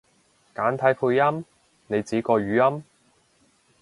[0.55, 1.45] 簡體配音？
[1.85, 2.83] 你指個語音？